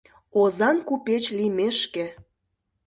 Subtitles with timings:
[0.41, 2.05] Озан купеч лиймешке